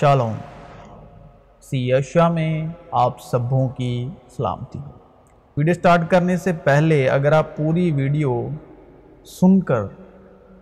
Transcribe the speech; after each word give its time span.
Shalom. 0.00 0.32
سی 1.60 1.92
اشیا 1.92 2.28
میں 2.28 2.66
آپ 2.92 3.20
سبوں 3.20 3.68
کی 3.68 4.08
سلامتی۔ 4.28 4.78
ویڈیو 5.56 5.74
سٹارٹ 5.74 6.10
کرنے 6.10 6.36
سے 6.36 6.52
پہلے 6.52 7.08
اگر 7.08 7.32
آپ 7.32 7.56
پوری 7.56 7.92
ویڈیو 7.92 8.48
سن 9.24 9.60
کر 9.60 9.82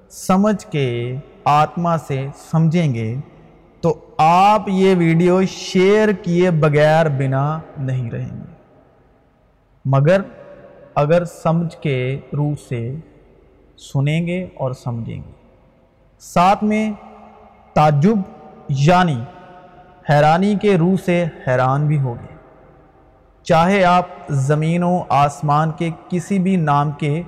سمجھ 0.09 0.67
کے 0.67 1.17
آتما 1.45 1.99
سے 1.99 2.27
سمجھیں 2.51 2.95
گے 2.95 3.17
تو 3.81 3.99
آپ 4.19 4.62
یہ 4.67 4.95
ویڈیو 4.99 5.45
شیئر 5.45 6.09
کیے 6.12 6.51
بغیر 6.51 7.09
بنا 7.09 7.61
نہیں 7.79 8.11
رہیں 8.11 8.37
گے۔ 8.37 8.53
مگر 9.85 10.21
اگر 10.95 11.25
سمجھ 11.25 11.77
کے 11.77 12.21
روح 12.32 12.53
سے 12.69 12.95
سنیں 13.77 14.27
گے 14.27 14.46
اور 14.55 14.73
سمجھیں 14.73 15.19
گے۔ 15.19 15.32
ساتھ 16.19 16.64
میں 16.64 16.93
تعجب 17.73 18.19
یعنی 18.69 19.21
حیرانی 20.11 20.55
کے 20.55 20.79
روح 20.79 20.95
سے 21.05 21.25
حیران 21.49 21.86
بھی 21.86 22.00
ہوگے 22.00 22.35
چاہے 23.43 23.85
آپ 23.85 24.07
زمین 24.31 24.82
و 24.82 25.03
آسمان 25.09 25.71
کے 25.71 25.91
کسی 26.09 26.39
بھی 26.39 26.57
نام 26.57 26.93
کے 26.93 27.22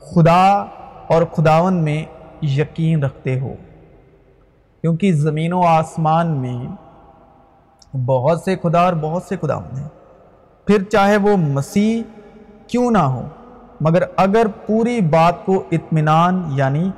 خدا 0.00 0.64
اور 1.06 1.22
خداون 1.22 1.74
میں 1.74 2.04
یقین 2.42 3.02
رکھتے 3.02 3.40
ہو، 3.40 3.54
کیونکہ 4.80 5.12
زمین 5.12 5.52
و 5.52 5.62
آسمان 5.62 6.26
میں 6.26 6.66
بہت 7.96 8.40
سے 8.40 8.56
خدا 8.62 8.80
اور 8.80 8.92
بہت 8.92 9.22
سے 9.22 9.36
خداون 9.36 9.78
ہیں۔ 9.78 9.88
پھر 10.66 10.82
چاہے 10.82 11.16
وہ 11.16 11.36
مسیح 11.36 12.02
کیوں 12.66 12.90
نہ 12.90 12.98
ہو، 12.98 13.28
مگر 13.80 14.02
اگر 14.16 14.46
پوری 14.66 15.00
بات 15.00 15.44
کو 15.44 15.62
اطمینان 15.70 16.44
یعنی 16.48 16.90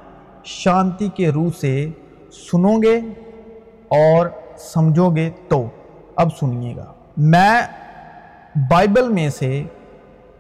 شانتی 0.45 1.09
کے 1.09 1.30
روح 1.30 1.49
سے 1.61 1.91
سنو 2.33 2.77
گے 2.83 3.01
اور 3.88 4.27
سمجھو 4.59 5.16
گے 5.16 5.30
تو۔ 5.48 5.66
اب 6.16 6.29
سنیے 6.41 6.77
گا۔ 6.77 6.92
میں 7.16 7.62
بائبل 8.71 9.09
میں 9.09 9.29
سے 9.29 9.63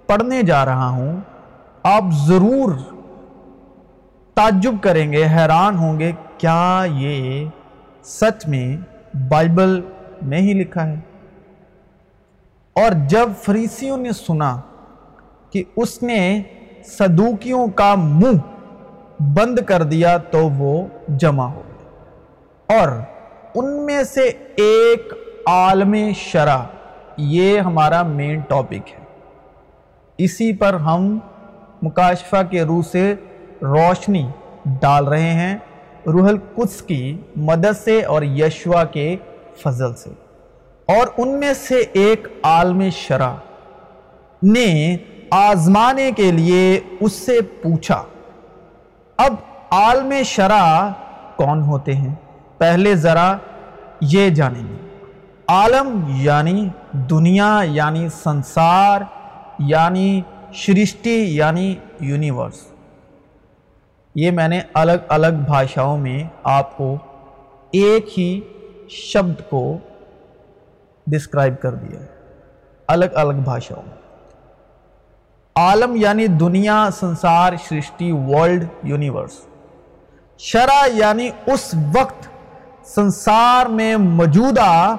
پڑھنے 0.06 0.42
جا 0.42 0.64
رہا 0.64 0.88
ہوں۔ 0.88 1.20
آپ 1.82 2.04
ضرور 2.26 2.72
تعجب 4.34 4.74
کریں 4.80 5.12
گے، 5.12 5.26
حیران 5.26 5.78
ہوں 5.78 5.98
گے، 5.98 6.12
کیا 6.38 6.84
یہ 6.92 7.48
سچ 8.04 8.46
میں 8.46 8.76
بائبل 9.16 9.80
میں 10.22 10.38
ہی 10.38 10.52
لکھا 10.52 10.86
ہے؟ 10.86 10.94
اور 12.72 12.90
جب 13.06 13.30
فریسیوں 13.42 13.96
نے 13.96 14.12
سنا 14.12 14.60
کہ 15.50 15.64
اس 15.76 16.02
نے 16.02 16.42
صدوکیوں 16.84 17.68
کا 17.68 17.94
منہ 17.94 18.38
بند 19.22 19.58
کر 19.66 19.82
دیا 19.82 20.18
تو 20.18 20.48
وہ 20.50 20.86
جمع 21.08 21.46
ہو 21.46 21.62
گئے۔ 21.68 21.78
اور 22.78 22.88
ان 23.58 23.86
میں 23.86 24.02
سے 24.02 24.32
ایک 24.56 25.12
عالم 25.46 25.94
شرح 26.16 26.58
یہ 27.16 27.60
ہمارا 27.60 28.02
مین 28.02 28.40
ٹاپک 28.40 28.90
ہے۔ 28.92 29.04
اسی 30.18 30.52
پر 30.52 30.74
ہم 30.74 31.18
مکاشفہ 31.82 32.36
کے 32.50 32.62
روح 32.62 32.82
سے 32.82 33.14
روشنی 33.62 34.28
ڈال 34.66 35.08
رہے 35.08 35.32
ہیں 35.32 35.58
روح 36.06 36.28
القدس 36.28 36.82
کی 36.82 37.18
مدد 37.36 37.84
سے 37.84 38.02
اور 38.02 38.22
یشوا 38.22 38.84
کے 38.84 39.16
فضل 39.56 39.94
سے۔ 39.94 40.10
اور 40.86 41.06
ان 41.18 41.40
میں 41.40 41.52
سے 41.54 41.82
ایک 41.92 42.28
عالم 42.42 42.82
شرح 42.92 43.34
نے 44.42 44.96
آزمانے 45.30 46.10
کے 46.16 46.32
لیے 46.32 46.80
اس 47.00 47.12
سے 47.12 47.40
پوچھا، 47.40 48.02
اب 49.16 49.34
عالم 49.70 50.12
شرح 50.24 50.90
کون 51.36 51.62
ہوتے 51.62 51.94
ہیں؟ 51.94 52.14
پہلے 52.58 52.94
ذرا 52.94 53.36
یہ 54.00 54.30
جانیں 54.30 54.62
گے۔ 54.62 54.88
عالم 55.48 56.04
یعنی 56.08 56.68
دنیا 56.92 57.60
یعنی 57.64 58.08
سنسار 58.08 59.00
یعنی 59.58 60.20
شرشٹی 60.52 61.36
یعنی 61.36 61.74
یونیورس۔ 62.00 62.72
یہ 64.14 64.30
میں 64.30 64.48
نے 64.48 64.60
الگ 64.74 64.92
الگ 65.08 65.42
بھاشاؤں 65.46 65.98
میں 65.98 66.24
آپ 66.42 66.76
کو 66.76 66.96
ایک 67.70 68.18
ہی 68.18 68.40
شبد 68.88 69.50
کو 69.50 69.78
ڈسکرائب 71.06 71.60
کر 71.60 71.74
دیا۔ 71.74 72.00
ہے 72.00 72.06
الگ 72.86 73.04
الگ 73.14 73.34
بھاشاؤں۔ 73.34 73.82
میں 73.86 73.98
عالم 75.56 75.96
یعنی 75.96 76.26
دنیا، 76.26 76.88
سنسار 76.92 77.52
سرشٹی 77.68 78.12
ورلڈ، 78.12 78.64
یونیورس۔ 78.82 79.40
شرع 80.38 80.86
یعنی 80.92 81.30
اس 81.46 81.74
وقت 81.94 82.27
سنسار 82.94 83.66
میں 83.78 83.96
موجودہ 83.96 84.96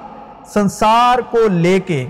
سنسار 0.52 1.18
کو 1.30 1.46
لے 1.52 1.78
کے، 1.86 2.04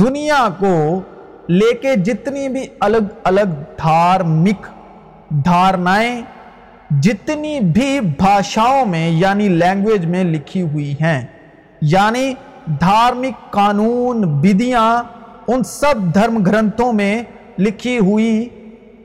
دنیا 0.00 0.48
کو 0.58 1.00
لے 1.48 1.72
کے 1.82 1.94
جتنی 2.04 2.48
بھی 2.48 2.66
الگ 2.80 3.06
الگ 3.24 3.54
دھارمک 3.78 4.66
دھارنائیں 5.44 6.20
جتنی 7.02 7.58
بھی 7.74 7.98
بھاشاؤں 8.18 8.86
میں 8.86 9.08
یعنی 9.08 9.48
لینگویج 9.48 10.04
میں 10.06 10.24
لکھی 10.24 10.62
ہوئی 10.62 10.94
ہیں 11.00 11.20
یعنی 11.80 12.32
دھارمک 12.80 13.50
قانون، 13.50 14.22
بدیاں، 14.40 15.02
ان 15.48 15.62
سب 15.64 16.14
دھرم 16.14 16.42
گرنتھوں 16.42 16.92
میں 16.92 17.22
لکھی 17.58 17.98
ہوئی 17.98 18.48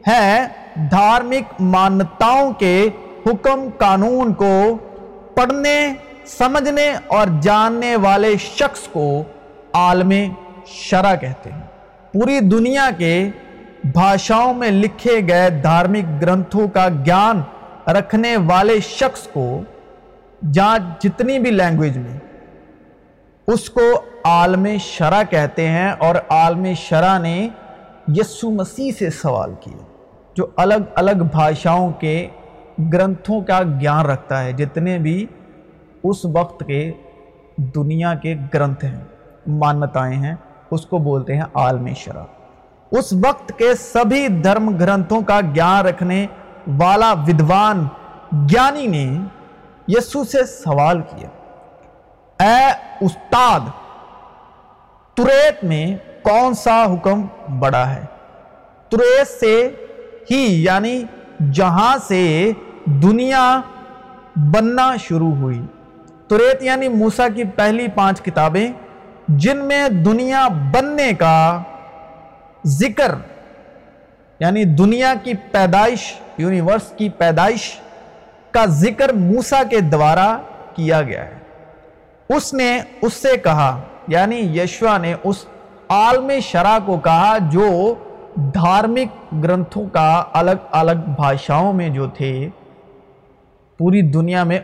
ہے 0.07 0.47
دھارمک 0.91 1.61
مانتاؤں 1.61 2.51
کے 2.59 2.77
حکم 3.25 3.67
قانون 3.77 4.33
کو 4.33 4.55
پڑھنے، 5.35 5.77
سمجھنے 6.27 6.91
اور 7.07 7.27
جاننے 7.41 7.95
والے 7.95 8.35
شخص 8.41 8.87
کو 8.87 9.23
عالم 9.73 10.11
شرع 10.67 11.15
کہتے 11.15 11.51
ہیں۔ 11.51 11.65
پوری 12.11 12.39
دنیا 12.39 12.89
کے 12.97 13.13
بھاشاؤں 13.93 14.53
میں 14.53 14.71
لکھے 14.71 15.19
گئے 15.27 15.49
دھارمک 15.63 16.21
گرنتھوں 16.21 16.67
کا 16.67 16.87
گیان 17.05 17.41
رکھنے 17.87 18.35
والے 18.47 18.79
شخص 18.79 19.27
کو 19.27 19.47
جہاں 20.51 20.77
جتنی 20.99 21.37
بھی 21.39 21.51
لینگویج 21.51 21.97
میں 21.97 22.17
اس 23.47 23.69
کو 23.69 23.81
عالم 24.25 24.65
شرع 24.79 25.21
کہتے 25.29 25.67
ہیں 25.67 25.91
اور 25.97 26.15
عالم 26.29 26.65
شرع 26.77 27.17
نے 27.17 27.37
یسو 28.15 28.49
مسیح 28.51 28.91
سے 28.99 29.09
سوال 29.09 29.53
کیا، 29.61 29.77
جو 30.35 30.47
الگ 30.55 30.89
الگ 30.95 31.23
بھاشاؤں 31.31 31.91
کے 31.99 32.15
گرنتھوں 32.93 33.41
کا 33.41 33.59
گیان 33.81 34.05
رکھتا 34.05 34.43
ہے، 34.43 34.51
جتنے 34.51 34.97
بھی 34.99 35.25
اس 36.03 36.25
وقت 36.25 36.63
کے 36.67 36.91
دنیا 37.75 38.13
کے 38.13 38.35
گرنتھ 38.53 38.85
ہیں، 38.85 39.03
مانتائیں 39.47 40.17
ہیں، 40.23 40.35
اس 40.71 40.85
کو 40.85 40.97
بولتے 40.97 41.35
ہیں 41.35 41.43
عالم 41.53 41.87
شرع۔ 41.95 42.23
اس 42.91 43.13
وقت 43.25 43.51
کے 43.57 43.73
سبھی 43.75 44.27
دھرم 44.43 44.69
گرنتھوں 44.77 45.21
کا 45.21 45.39
گیان 45.55 45.85
رکھنے 45.85 46.25
والا 46.77 47.13
ودوان 47.27 47.87
گیانی 48.49 48.87
نے 48.87 49.07
یسو 49.87 50.23
سے 50.23 50.43
سوال 50.45 51.01
کیا، 51.01 51.29
اے 52.39 52.59
استاد، 53.01 53.69
تریت 55.17 55.63
میں 55.63 55.85
کون 56.23 56.53
سا 56.53 56.83
حکم 56.85 57.21
بڑا 57.59 57.89
ہے؟ 57.89 58.05
تریت 58.89 59.27
سے 59.39 59.55
ہی 60.31 60.43
یعنی 60.63 61.03
جہاں 61.51 61.95
سے 62.07 62.51
دنیا 62.85 63.61
بننا 64.35 64.95
شروع 64.95 65.35
ہوئی۔ 65.35 65.61
تریت 66.27 66.63
یعنی 66.63 66.87
موسیٰ 66.87 67.27
کی 67.35 67.43
پہلی 67.43 67.87
پانچ 67.95 68.21
کتابیں، 68.21 68.71
جن 69.27 69.57
میں 69.57 69.89
دنیا 69.89 70.47
بننے 70.47 71.13
کا 71.13 71.61
ذکر 72.65 73.15
یعنی 74.39 74.63
دنیا 74.63 75.13
کی 75.23 75.33
پیدائش، 75.51 76.15
یونیورس 76.37 76.91
کی 76.97 77.09
پیدائش 77.09 77.79
کا 78.51 78.65
ذکر 78.65 79.13
موسیٰ 79.13 79.63
کے 79.69 79.79
دوارا 79.79 80.37
کیا 80.75 81.01
گیا 81.01 81.25
ہے۔ 81.25 81.37
اس 82.29 82.53
نے 82.53 82.81
اس 83.01 83.13
سے 83.13 83.37
کہا 83.37 83.81
یعنی 84.07 84.59
یشوا 84.59 84.97
نے 84.97 85.13
اس 85.23 85.45
عالم 85.89 86.31
شرع 86.41 86.77
کو 86.85 86.97
کہا 86.97 87.37
جو 87.37 87.95
دھارمک 88.35 89.43
گرنتھوں 89.43 89.89
کا 89.89 90.23
الگ 90.33 90.65
الگ 90.71 91.09
بھاشاؤں 91.15 91.73
میں 91.73 91.89
جو 91.89 92.07
تھے۔ 92.07 92.49
پوری 93.77 94.01
دنیا 94.01 94.43
میں 94.43 94.59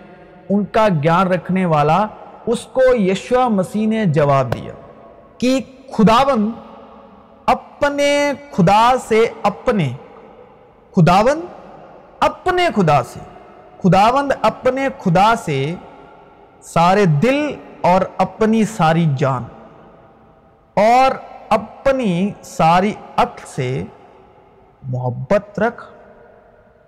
ان 0.50 0.66
کا 0.66 0.88
گیان 1.04 1.28
رکھنے 1.28 1.66
والا 1.66 2.08
اس 2.48 2.60
کو 2.60 2.82
یشوا 2.96 3.48
مسیح 3.48 3.88
نے 3.88 4.06
جواب 4.06 4.54
دیا 4.54 4.74
کہ 5.38 5.60
خداون 5.94 6.52
اپنے 7.46 8.32
خدا 8.52 8.94
سے 9.08 9.28
اپنے 9.44 9.90
خداون 10.96 11.42
اپنے 12.20 12.68
خدا 12.76 13.04
سے، 13.04 13.20
خداوند 13.84 14.32
اپنے 14.42 14.88
خدا 15.00 15.36
سے 15.36 15.76
سارے 16.62 17.06
دل 17.06 17.56
اور 17.82 18.02
اپنی 18.18 18.64
ساری 18.66 19.06
جان 19.18 19.44
اور 20.74 21.12
اپنی 21.50 22.32
ساری 22.42 22.94
عقل 23.18 23.46
سے 23.46 23.84
محبت 24.84 25.60
رکھ۔ 25.60 25.84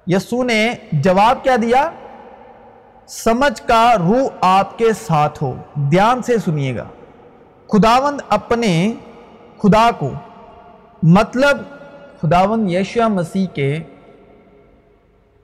یسو 0.08 0.44
نے 0.44 0.74
جواب 0.92 1.44
کیا 1.44 1.56
دیا؟ 1.62 1.92
سمجھ 3.08 3.62
کا 3.62 3.96
روح 4.00 4.28
آپ 4.42 4.78
کے 4.78 4.94
ساتھ 5.08 5.44
ہو، 5.44 5.56
دھیان 5.76 6.22
سے 6.22 6.38
سنیے 6.38 6.76
گا۔ 6.76 6.84
خداوند 7.68 8.22
اپنے 8.30 8.94
خدا 9.62 9.90
کو 9.98 10.10
مطلب 11.04 11.58
خداوند 12.22 12.72
یشیا 12.72 13.08
مسیح 13.08 13.46
کے 13.48 13.80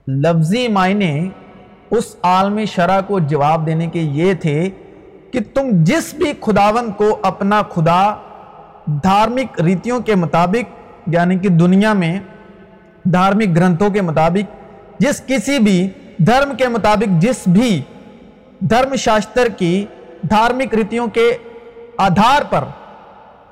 لفظی 0.08 0.68
معنی 0.68 1.28
اس 1.90 2.16
عالم 2.22 2.58
شرح 2.64 3.00
کو 3.00 3.18
جواب 3.18 3.66
دینے 3.66 3.86
کے 3.86 4.00
یہ 4.00 4.34
تھے 4.34 4.70
کہ 5.32 5.40
تم 5.54 5.68
جس 5.84 6.14
بھی 6.14 6.32
خداوند 6.40 6.90
کو 6.96 7.18
اپنا 7.22 7.62
خدا 7.62 8.02
دھارمک 8.86 9.60
ریتیوں 9.60 10.00
کے 10.00 10.14
مطابق 10.14 10.78
یعنی 11.06 11.38
کہ 11.38 11.48
دنیا 11.48 11.92
میں 11.92 12.18
دھارمک 13.04 13.56
گرنتھوں 13.56 13.90
کے 13.90 14.00
مطابق، 14.00 14.54
جس 15.00 15.22
کسی 15.26 15.58
بھی 15.58 15.90
دھرم 16.26 16.56
کے 16.56 16.68
مطابق 16.68 17.22
جس 17.22 17.36
بھی 17.46 17.82
دھرم 18.58 18.94
شاستر 18.94 19.48
کی 19.48 19.86
دھارمک 20.30 20.74
ریتیوں 20.74 21.06
کے 21.06 21.36
آدھار 21.98 22.42
پر 22.50 22.64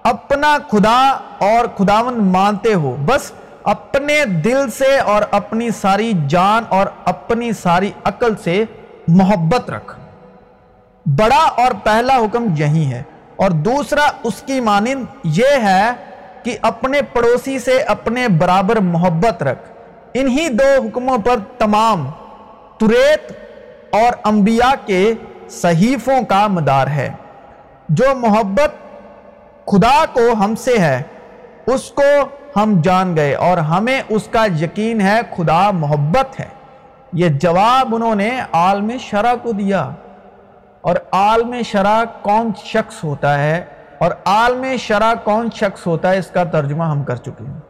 اپنا 0.02 0.56
خدا 0.70 1.18
اور 1.38 1.66
خداون 1.78 2.14
مانتے 2.14 2.74
ہو، 2.74 2.96
بس 3.06 3.32
اپنے 3.62 4.24
دل 4.24 4.70
سے 4.70 4.98
اور 4.98 5.22
اپنی 5.30 5.70
ساری 5.70 6.12
جان 6.28 6.62
اور 6.68 6.86
اپنی 7.04 7.52
ساری 7.52 7.90
عقل 8.04 8.32
سے 8.44 8.64
محبت 9.08 9.70
رکھ۔ 9.70 10.00
بڑا 11.06 11.44
اور 11.44 11.72
پہلا 11.84 12.16
حکم 12.16 12.46
یہی 12.56 12.86
ہے۔ 12.86 13.02
اور 13.36 13.50
دوسرا 13.50 14.04
اس 14.22 14.42
کی 14.46 14.60
مانند 14.60 15.04
یہ 15.24 15.46
ہے 15.62 15.90
کہ 16.42 16.58
اپنے 16.62 17.02
پڑوسی 17.02 17.58
سے 17.58 17.78
اپنے 17.78 18.28
برابر 18.28 18.76
محبت 18.76 19.42
رکھ۔ 19.42 19.72
انہی 20.14 20.48
دو 20.48 20.82
حکموں 20.82 21.18
پر 21.18 21.36
تمام 21.58 22.10
تریت 22.78 23.32
اور 23.92 24.12
انبیاء 24.25 24.86
کے 24.86 25.14
صحیفوں 25.50 26.22
کا 26.22 26.46
مدار 26.46 26.86
ہے۔ 26.86 27.12
جو 27.88 28.04
محبت 28.14 28.70
خدا 29.66 30.04
کو 30.12 30.32
ہم 30.32 30.54
سے 30.54 30.78
ہے، 30.78 31.02
اس 31.66 31.90
کو 31.90 32.28
ہم 32.56 32.80
جان 32.80 33.16
گئے 33.16 33.34
اور 33.34 33.58
ہمیں 33.58 34.02
اس 34.08 34.28
کا 34.30 34.46
یقین 34.60 35.00
ہے، 35.00 35.20
خدا 35.36 35.70
محبت 35.70 36.40
ہے۔ 36.40 36.48
یہ 37.12 37.28
جواب 37.28 37.94
انہوں 37.94 38.14
نے 38.14 38.40
عالم 38.52 38.90
شرح 39.00 39.34
کو 39.42 39.52
دیا۔ 39.52 39.90
اور 40.80 40.96
عالم 41.12 41.54
شرح 41.64 42.04
کون 42.22 42.52
شخص 42.64 43.04
ہوتا 43.04 43.38
ہے؟ 43.38 43.64
اور 43.98 44.10
عالم 44.25 44.64
شرح 44.78 45.14
کون 45.25 45.48
شخص 45.54 45.86
ہوتا 45.86 46.10
ہے؟ 46.10 46.19
اس 46.19 46.26
کا 46.26 46.44
ترجمہ 46.44 46.84
ہم 46.84 47.04
کر 47.04 47.16
چکے 47.16 47.44
ہیں۔ 47.46 47.60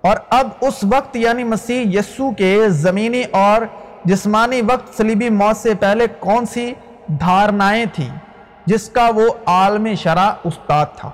اور 0.00 0.16
اب 0.30 0.48
اس 0.60 0.84
وقت 0.84 1.16
یعنی 1.16 1.44
مسیح 1.44 1.98
یسو 1.98 2.30
کے 2.30 2.62
زمینی 2.68 3.22
اور 3.30 3.62
جسمانی 4.06 4.60
وقت 4.60 4.96
صلیبی 4.96 5.28
موت 5.28 5.56
سے 5.56 5.74
پہلے 5.74 6.06
کون 6.18 6.46
سی 6.46 6.74
دھارنائیں 7.06 7.84
تھیں 7.92 8.18
جس 8.66 8.88
کا 8.88 9.08
وہ 9.14 9.28
عالم 9.46 9.94
شرح 9.94 10.30
استاد 10.44 10.86
تھا؟ 10.96 11.10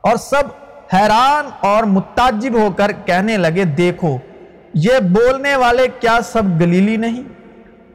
اور 0.00 0.16
سب 0.16 0.42
حیران 0.94 1.48
اور 1.60 1.84
متعجب 1.84 2.54
ہو 2.54 2.68
کر 2.76 2.92
کہنے 3.04 3.36
لگے، 3.36 3.64
دیکھو، 3.64 4.18
یہ 4.74 4.92
بولنے 5.00 5.56
والے 5.56 5.88
کیا 6.00 6.18
سب 6.24 6.42
گلیلی 6.60 6.96
نہیں؟ 6.96 7.22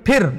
پھر 0.06 0.30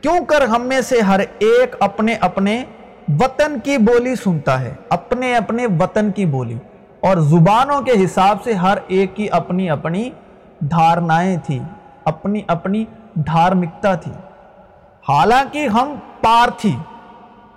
کیوں 0.00 0.24
کر 0.24 0.42
ہم 0.42 0.62
میں 0.62 0.80
سے 0.80 1.00
ہر 1.00 1.20
ایک 1.38 1.76
اپنے 1.80 2.14
اپنے 2.14 2.64
وطن 3.08 3.60
کی 3.64 3.78
بولی 3.78 4.14
سنتا 4.16 4.60
ہے؟ 4.60 4.74
اپنے 4.88 5.36
اپنے 5.36 5.66
وطن 5.66 6.10
کی 6.10 6.26
بولی۔ 6.26 6.58
اور 7.00 7.16
زبانوں 7.16 7.80
کے 7.80 8.04
حساب 8.04 8.42
سے 8.44 8.52
ہر 8.52 8.78
ایک 8.88 9.16
کی 9.16 9.28
اپنی 9.30 9.70
اپنی 9.70 10.10
دھارنائیں 10.60 11.36
تھی 11.46 11.58
اپنی 12.08 12.40
اپنی 12.46 12.84
دھارمکتا 13.14 13.94
تھی۔ 13.94 14.12
حالانکہ 15.08 15.68
ہم 15.68 15.94
پارتھی 16.22 16.76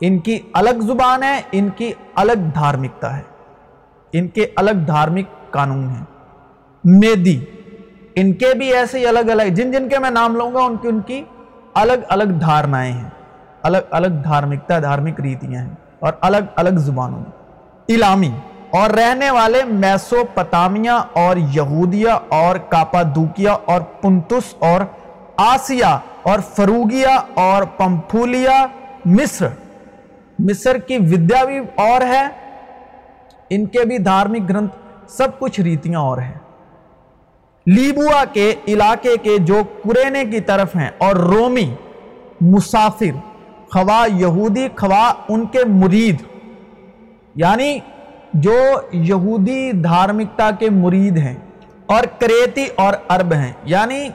ان 0.01 0.19
کی 0.19 0.39
الگ 0.53 0.81
زبان 0.81 1.24
ہے، 1.24 1.42
ان 1.51 1.69
کی 1.69 1.94
الگ 2.15 2.50
دھارمکتا 2.56 3.18
ہے۔ 3.18 3.21
ان 4.13 4.27
کے 4.27 4.45
الگ 4.56 4.71
دھارمک 4.71 5.51
قانون 5.51 5.89
ہیں۔ 5.89 6.06
میدی، 6.83 7.45
ان 8.15 8.33
کے 8.33 8.53
بھی 8.57 8.74
ایسے 8.74 9.00
ہی 9.00 9.07
الگ 9.07 9.19
الگ، 9.19 9.44
جن 9.44 9.71
جن 9.71 9.89
کے 9.89 10.00
میں 10.00 10.09
نام 10.09 10.36
لوں 10.36 10.54
گا، 10.54 10.59
ان 10.59 10.77
کی 10.77 10.88
ان 10.88 11.00
کی 11.00 11.24
الگ 11.74 11.94
الگ 12.09 12.24
دھارنائیں 12.24 12.94
ہیں۔ 12.94 13.09
الگ 13.63 13.77
الگ 13.92 14.07
دھارمکتا، 14.07 14.80
دھارمک 14.80 15.19
ریتیاں 15.19 15.62
ہیں 15.62 15.75
اور 16.00 16.13
الگ 16.21 16.44
الگ 16.56 16.77
زبانوں 16.77 17.19
میں۔ 17.19 17.31
الامی 17.95 18.31
اور 18.71 18.89
رہنے 18.89 19.31
والے 19.31 19.63
میسو 19.63 20.23
پتامیا 20.33 20.95
اور 21.13 21.38
یہودیا 21.38 22.19
اور 22.29 22.56
کاپادوکیا 22.56 23.53
اور 23.65 23.81
پنتس 23.81 24.56
اور 24.59 24.81
آسیا 25.38 26.00
اور 26.23 26.39
فروگیا 26.39 27.21
اور 27.33 27.63
پمپھولیا 27.63 28.65
مصر۔ 29.06 29.47
مصر 30.39 30.77
کی 30.77 30.97
ودیا 30.97 31.44
بھی 31.44 31.59
اور 31.75 32.01
ہے۔ 32.01 32.27
ان 33.50 33.65
کے 33.65 33.85
بھی 33.85 33.97
دھارمک 33.97 34.50
گرنتھ 34.50 34.77
سب 35.07 35.39
کچھ 35.39 35.59
ریتیاں 35.59 36.00
اور 36.00 36.18
ہیں۔ 36.18 36.39
لیبوا 37.65 38.25
کے 38.25 38.56
علاقے 38.68 39.18
کے 39.23 39.38
جو 39.38 39.62
قرینے 39.83 40.25
کی 40.25 40.39
طرف 40.39 40.75
ہیں 40.75 40.89
اور 40.97 41.15
رومی 41.15 41.75
مسافر، 42.41 43.18
خواہ 43.73 44.15
یہودی، 44.15 44.68
خواہ 44.75 45.13
ان 45.29 45.45
کے 45.45 45.59
مرید 45.68 46.15
یعنی 47.35 47.79
جو 48.33 48.56
یہودی 48.92 49.72
دھارمکتا 49.72 50.50
کے 50.60 50.69
مرید 50.69 51.18
ہیں 51.18 51.36
اور 51.86 52.04
کریتی 52.19 52.66
اور 52.75 52.94
عرب 53.10 53.33
ہیں۔ 53.33 53.54
یعنی 53.63 54.10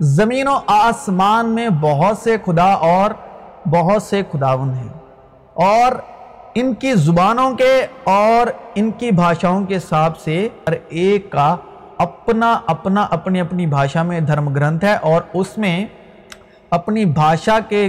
زمین 0.00 0.48
و 0.48 0.58
آسمان 0.66 1.54
میں 1.54 1.68
بہت 1.68 2.18
سے 2.18 2.36
خدا 2.46 2.72
اور 2.72 3.10
بہت 3.68 4.02
سے 4.02 4.22
خداون 4.32 4.74
ہیں۔ 4.74 4.88
اور 5.52 5.92
ان 6.54 6.74
کی 6.74 6.92
زبانوں 6.94 7.54
کے 7.54 7.86
اور 8.04 8.50
ان 8.74 8.90
کی 8.90 9.10
بھاشاؤں 9.10 9.64
کے 9.64 9.76
حساب 9.76 10.18
سے 10.18 10.48
ہر 10.68 10.74
ایک 10.88 11.30
کا 11.30 11.56
اپنا 11.98 12.60
اپنا 12.66 13.06
اپنی 13.10 13.40
اپنی 13.40 13.66
بھاشا 13.66 14.02
میں 14.02 14.20
دھرم 14.20 14.52
گرنتھ 14.52 14.84
ہے 14.84 14.96
اور 14.96 15.22
اس 15.34 15.58
میں 15.58 15.86
اپنی 16.70 17.04
بھاشا 17.04 17.58
کے 17.68 17.88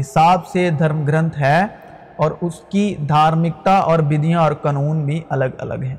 حساب 0.00 0.46
سے 0.46 0.70
دھرم 0.70 1.04
گرنتھ 1.04 1.38
ہے۔ 1.38 1.64
اور 2.16 2.30
اس 2.40 2.60
کی 2.68 2.94
دھارمکتا 3.08 3.78
اور 3.78 3.98
بدیاں 3.98 4.42
اور 4.42 4.52
قانون 4.52 5.04
بھی 5.04 5.22
الگ 5.28 5.44
الگ 5.58 5.82
ہیں۔ 5.82 5.96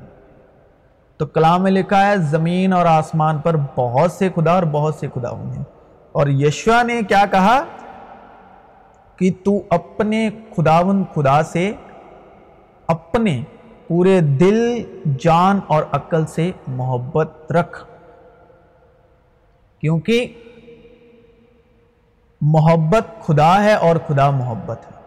تو 1.16 1.26
کلام 1.26 1.62
میں 1.62 1.70
لکھا 1.70 2.06
ہے، 2.06 2.16
زمین 2.16 2.72
اور 2.72 2.86
آسمان 2.86 3.38
پر 3.38 3.56
بہت 3.76 4.12
سے 4.12 4.28
خدا 4.36 4.52
اور 4.52 4.62
بہت 4.62 4.94
سے 4.94 5.08
خدا 5.14 5.32
ہیں 5.32 5.62
اور 6.12 6.26
یشوا 6.26 6.82
نے 6.82 7.00
کیا 7.08 7.24
کہا؟ 7.30 7.64
کہ 9.16 9.32
تو 9.44 9.62
اپنے 9.70 10.30
خداون 10.56 11.04
خدا 11.14 11.42
سے 11.42 11.72
اپنے 12.86 13.42
پورے 13.88 14.20
دل، 14.20 14.82
جان 15.18 15.60
اور 15.66 15.82
عقل 15.92 16.26
سے 16.26 16.50
محبت 16.66 17.52
رکھ۔ 17.52 17.84
کیونکہ 19.80 20.32
محبت 22.40 23.26
خدا 23.26 23.64
ہے 23.64 23.74
اور 23.74 23.96
خدا 24.06 24.30
محبت 24.30 24.78
ہے۔ 24.86 24.97